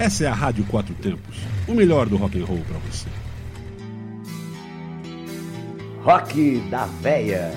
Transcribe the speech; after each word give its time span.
Essa 0.00 0.24
é 0.24 0.28
a 0.28 0.32
Rádio 0.32 0.64
Quatro 0.64 0.94
Tempos, 0.94 1.36
o 1.68 1.74
melhor 1.74 2.06
do 2.06 2.16
rock 2.16 2.40
and 2.40 2.46
roll 2.46 2.62
para 2.66 2.78
você. 2.78 3.06
Rock 6.02 6.58
da 6.70 6.86
Véia. 7.02 7.50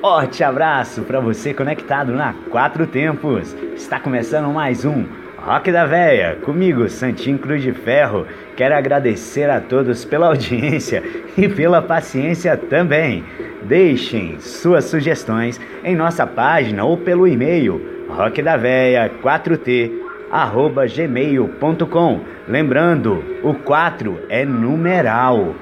Forte 0.00 0.42
abraço 0.42 1.02
para 1.02 1.20
você 1.20 1.52
conectado 1.52 2.14
na 2.14 2.32
Quatro 2.50 2.86
Tempos. 2.86 3.54
Está 3.76 4.00
começando 4.00 4.50
mais 4.50 4.86
um 4.86 5.04
Rock 5.36 5.70
da 5.70 5.84
Véia, 5.84 6.36
comigo, 6.36 6.88
Santinho 6.88 7.36
Cruz 7.36 7.62
de 7.62 7.72
Ferro. 7.72 8.26
Quero 8.56 8.74
agradecer 8.74 9.50
a 9.50 9.60
todos 9.60 10.02
pela 10.02 10.28
audiência 10.28 11.02
e 11.38 11.48
pela 11.48 11.82
paciência 11.82 12.56
também. 12.56 13.24
Deixem 13.62 14.40
suas 14.40 14.84
sugestões 14.84 15.60
em 15.84 15.94
nossa 15.94 16.26
página 16.26 16.84
ou 16.84 16.96
pelo 16.96 17.26
e-mail 17.26 18.06
rockdaveia 18.08 19.10
4t 19.22 19.90
arroba 20.30 20.86
gmail.com. 20.86 22.20
Lembrando, 22.48 23.22
o 23.42 23.54
4 23.54 24.18
é 24.28 24.44
numeral. 24.44 25.54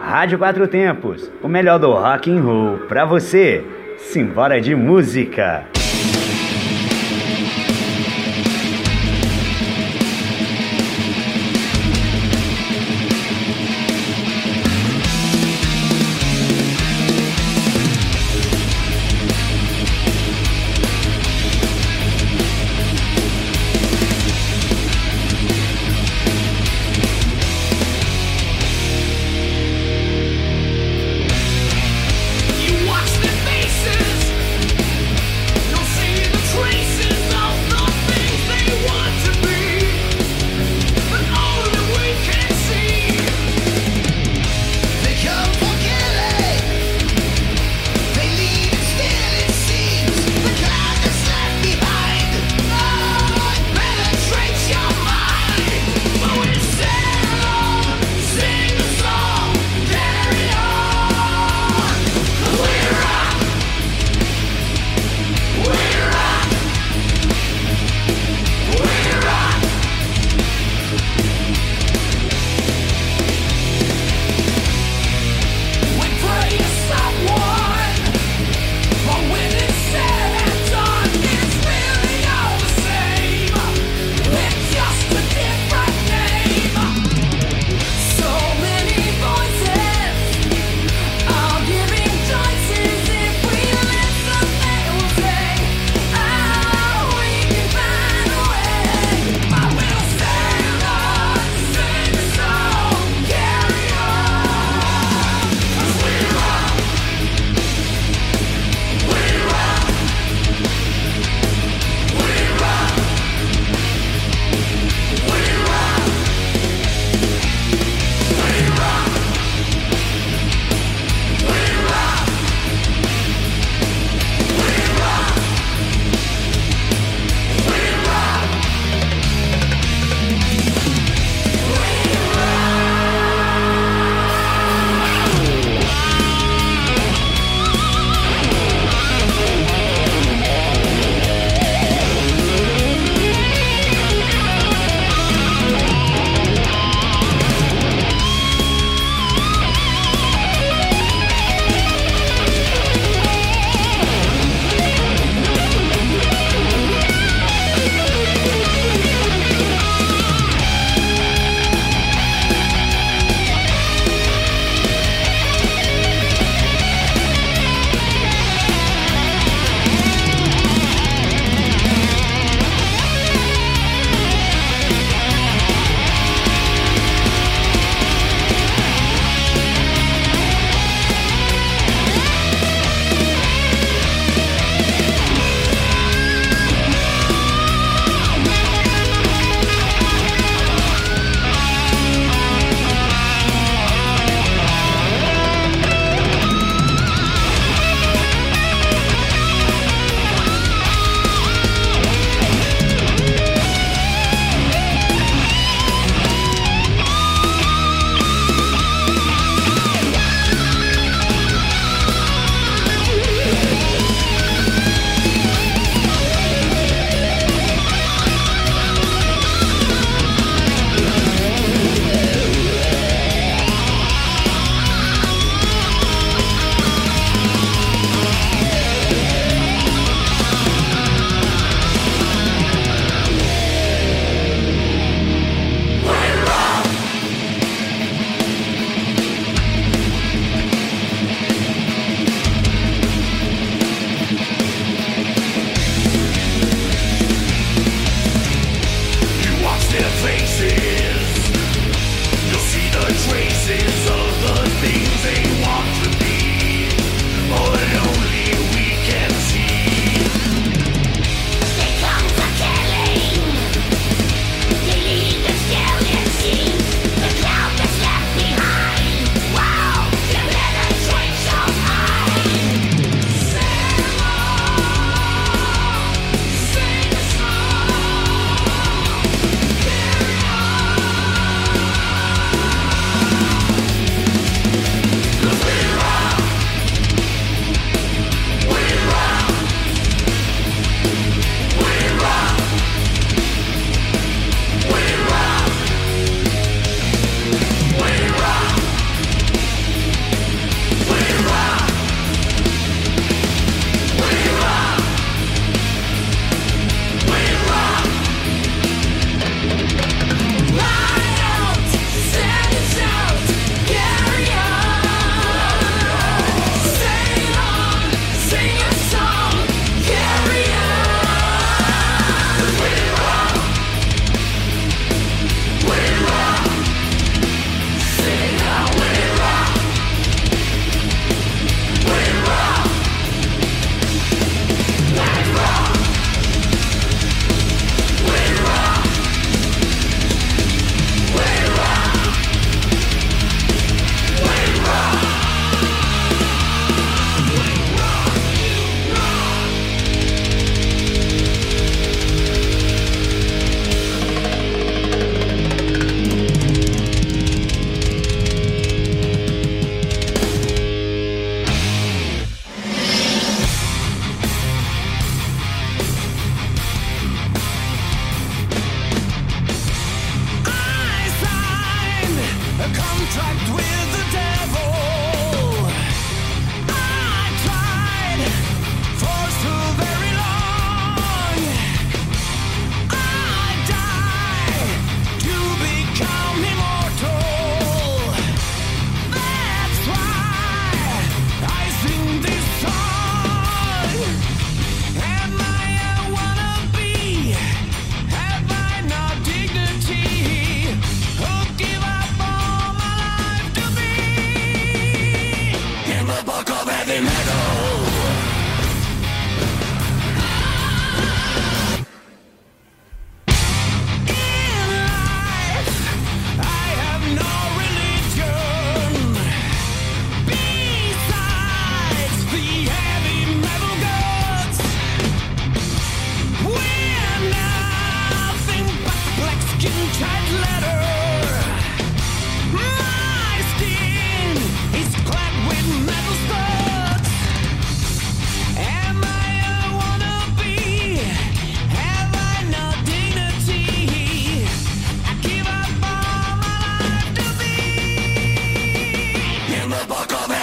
Rádio 0.00 0.38
Quatro 0.38 0.66
Tempos, 0.66 1.30
o 1.42 1.48
melhor 1.48 1.78
do 1.78 1.92
rock 1.92 2.30
and 2.30 2.42
roll 2.42 2.78
para 2.88 3.04
você. 3.04 3.64
Simbora 3.98 4.60
de 4.60 4.74
música. 4.74 5.71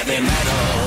heavy 0.09 0.25
metal. 0.25 0.78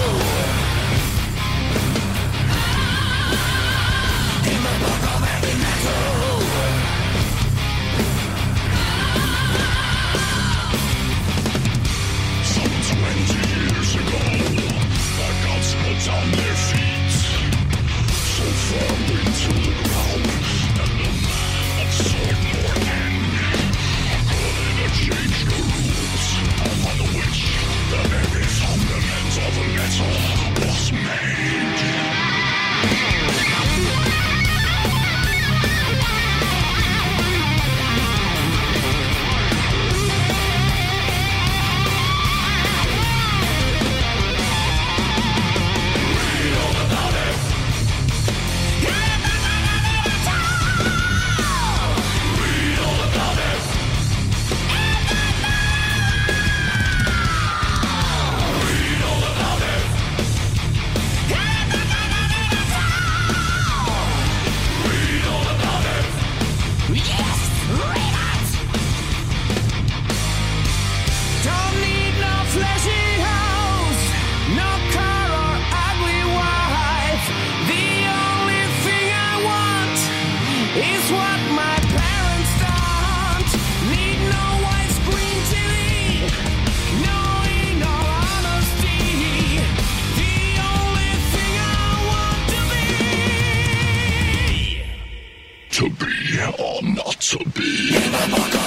Be. 97.55 97.97
In 97.97 98.13
the 98.13 98.37
book 98.37 98.62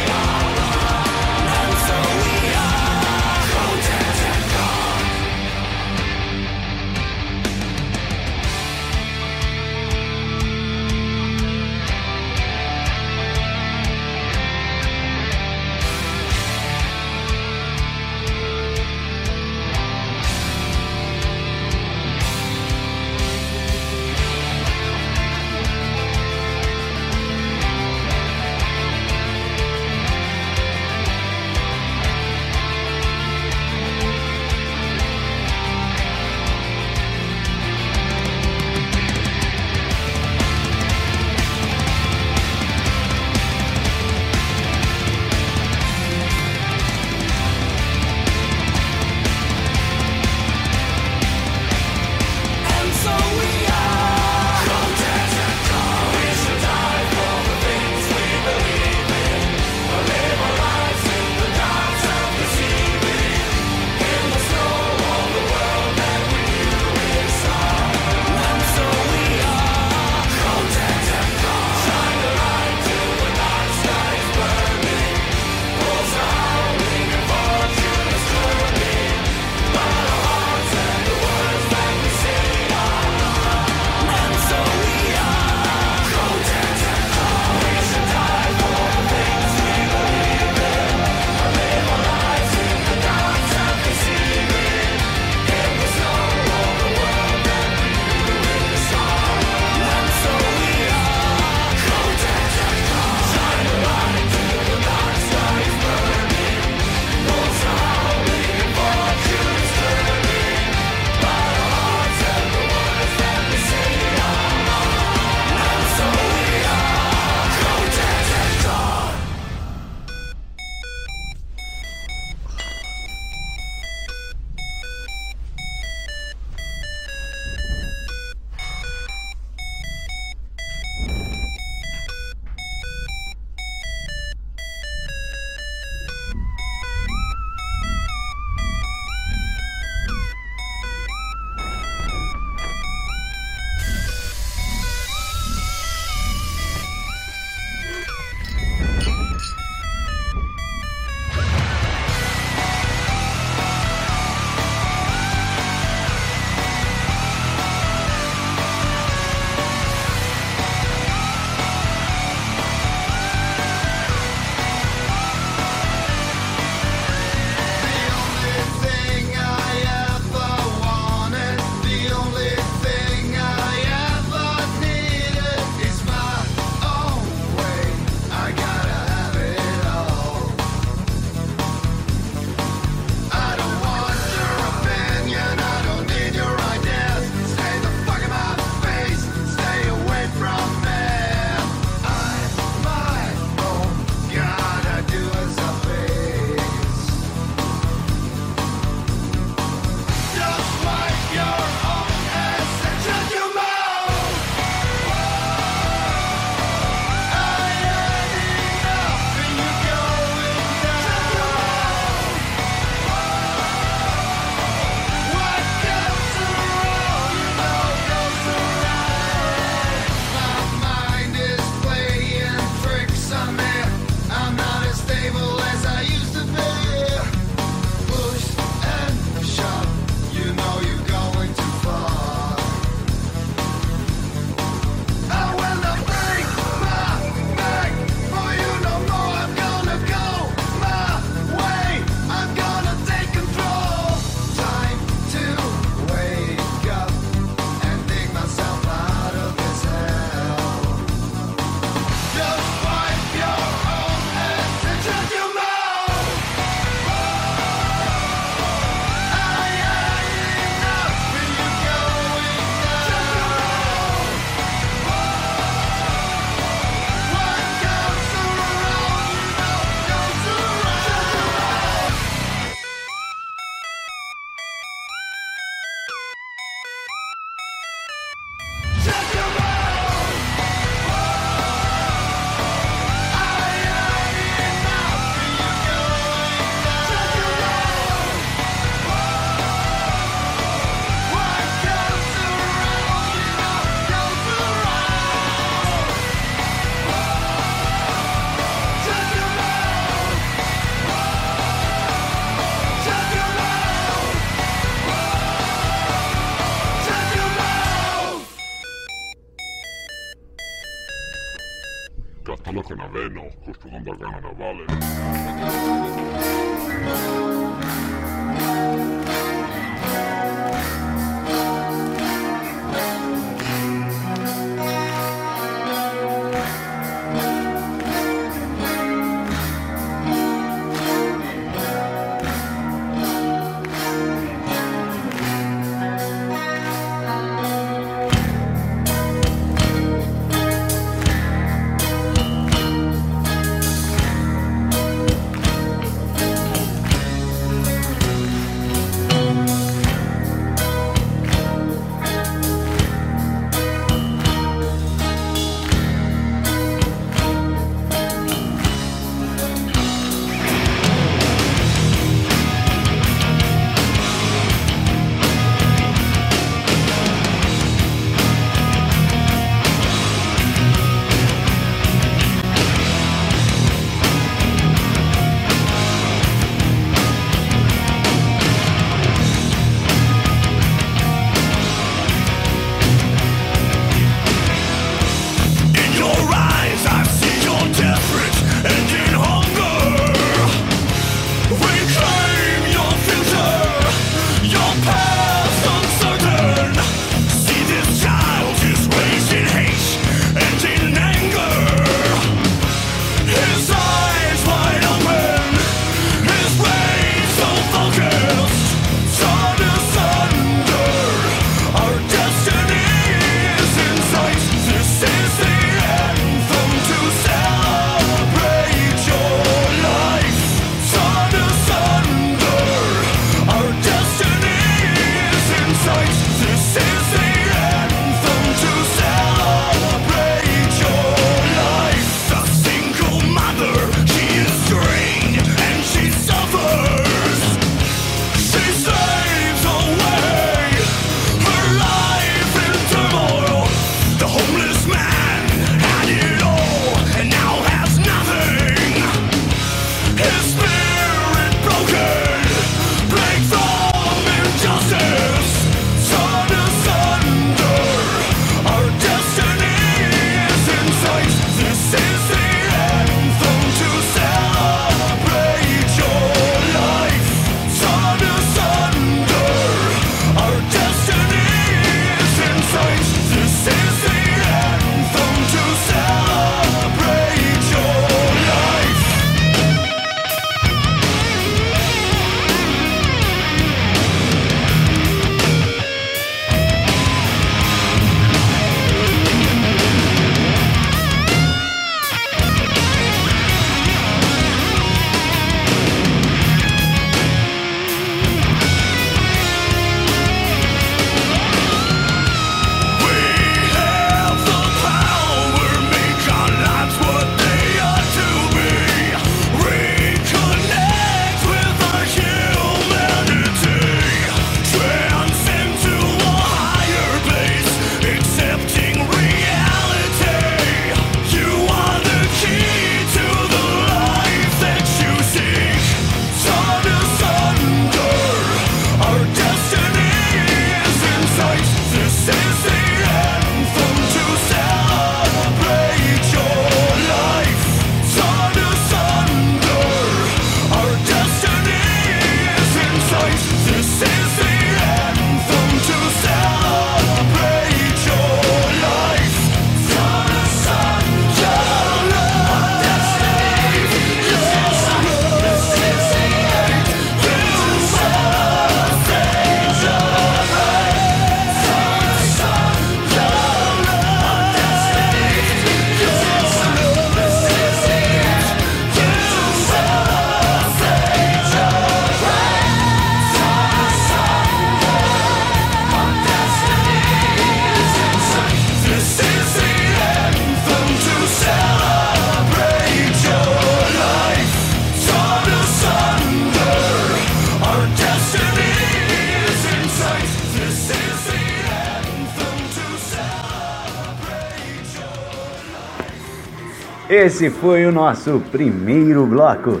Esse 597.44 597.68
foi 597.68 598.06
o 598.06 598.10
nosso 598.10 598.62
primeiro 598.72 599.44
bloco. 599.44 600.00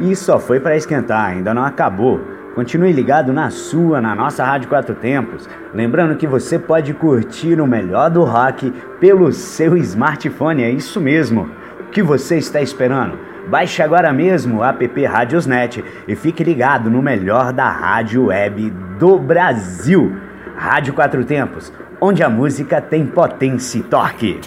E 0.00 0.16
só 0.16 0.40
foi 0.40 0.58
para 0.58 0.78
esquentar, 0.78 1.26
ainda 1.26 1.52
não 1.52 1.62
acabou. 1.62 2.22
Continue 2.54 2.90
ligado 2.90 3.34
na 3.34 3.50
sua, 3.50 4.00
na 4.00 4.14
nossa 4.14 4.42
Rádio 4.42 4.70
Quatro 4.70 4.94
Tempos. 4.94 5.46
Lembrando 5.74 6.16
que 6.16 6.26
você 6.26 6.58
pode 6.58 6.94
curtir 6.94 7.60
o 7.60 7.66
melhor 7.66 8.08
do 8.08 8.24
rock 8.24 8.72
pelo 8.98 9.30
seu 9.30 9.76
smartphone, 9.76 10.62
é 10.62 10.70
isso 10.70 10.98
mesmo. 11.02 11.50
O 11.80 11.90
que 11.90 12.02
você 12.02 12.38
está 12.38 12.62
esperando? 12.62 13.18
Baixe 13.50 13.82
agora 13.82 14.10
mesmo 14.10 14.60
o 14.60 14.64
app 14.64 15.04
Radiosnet 15.04 15.84
e 16.08 16.16
fique 16.16 16.42
ligado 16.42 16.88
no 16.88 17.02
melhor 17.02 17.52
da 17.52 17.68
rádio 17.68 18.28
web 18.28 18.70
do 18.98 19.18
Brasil. 19.18 20.16
Rádio 20.56 20.94
Quatro 20.94 21.22
Tempos, 21.26 21.70
onde 22.00 22.22
a 22.22 22.30
música 22.30 22.80
tem 22.80 23.04
potência 23.04 23.80
e 23.80 23.82
torque. 23.82 24.40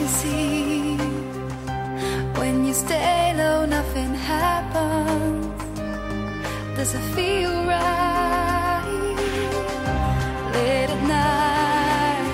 can 0.00 0.08
see 0.08 0.96
When 2.40 2.64
you 2.64 2.72
stay 2.72 3.34
low, 3.36 3.66
nothing 3.66 4.14
happens 4.14 5.62
Does 6.76 6.94
it 6.94 7.04
feel 7.16 7.52
right? 7.74 9.16
Late 10.54 10.90
at 10.96 11.02
night 11.18 12.28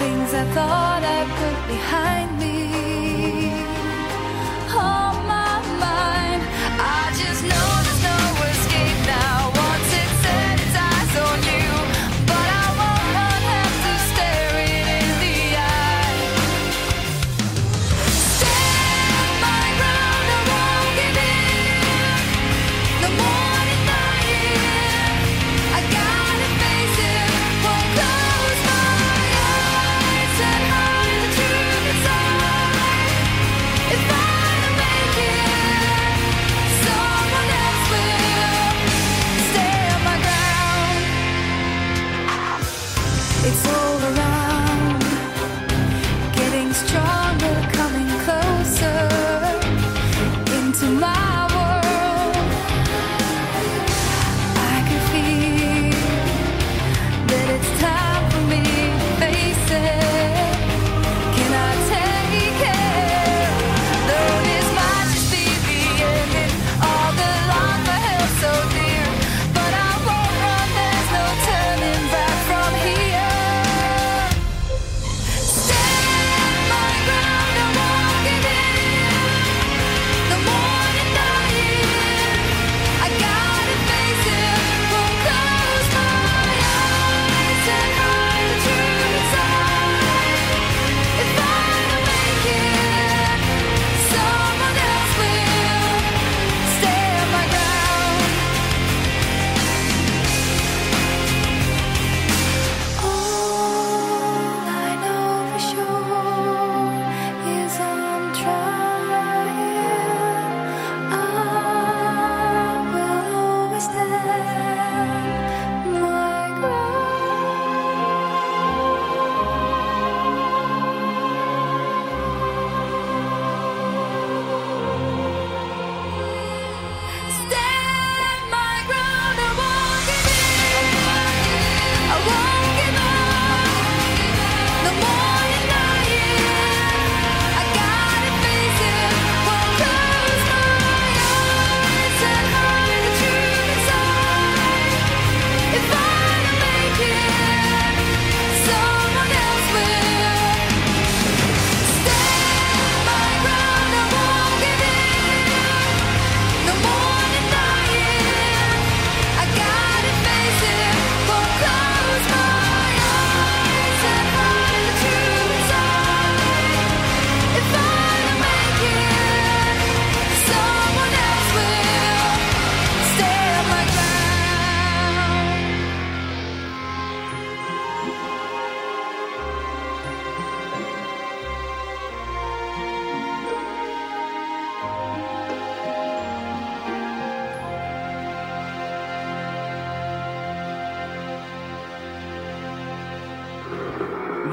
Things 0.00 0.30
I 0.42 0.44
thought 0.56 1.02
I 1.16 1.20
put 1.40 1.56
behind 1.74 2.23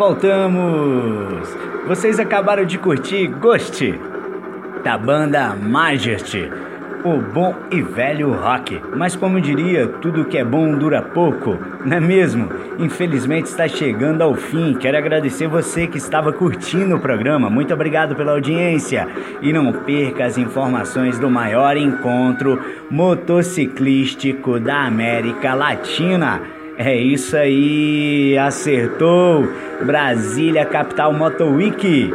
Voltamos! 0.01 1.47
Vocês 1.87 2.19
acabaram 2.19 2.65
de 2.65 2.79
curtir 2.79 3.27
Ghost, 3.27 3.93
da 4.83 4.97
banda 4.97 5.55
Majesty, 5.55 6.49
o 7.05 7.17
bom 7.17 7.53
e 7.69 7.83
velho 7.83 8.33
rock. 8.33 8.81
Mas 8.97 9.15
como 9.15 9.39
diria, 9.39 9.85
tudo 9.85 10.25
que 10.25 10.39
é 10.39 10.43
bom 10.43 10.75
dura 10.75 11.03
pouco, 11.03 11.55
não 11.85 11.97
é 11.97 11.99
mesmo? 11.99 12.49
Infelizmente 12.79 13.45
está 13.45 13.67
chegando 13.67 14.23
ao 14.23 14.33
fim. 14.33 14.73
Quero 14.73 14.97
agradecer 14.97 15.45
você 15.47 15.85
que 15.85 15.99
estava 15.99 16.33
curtindo 16.33 16.95
o 16.95 16.99
programa. 16.99 17.47
Muito 17.47 17.71
obrigado 17.71 18.15
pela 18.15 18.31
audiência. 18.31 19.07
E 19.39 19.53
não 19.53 19.71
perca 19.71 20.25
as 20.25 20.35
informações 20.35 21.19
do 21.19 21.29
maior 21.29 21.77
encontro 21.77 22.59
motociclístico 22.89 24.59
da 24.59 24.83
América 24.83 25.53
Latina. 25.53 26.41
É 26.77 26.95
isso 26.95 27.35
aí, 27.35 28.37
acertou! 28.37 29.47
Brasília 29.83 30.65
Capital 30.65 31.11
Moto 31.13 31.45
Week, 31.45 32.13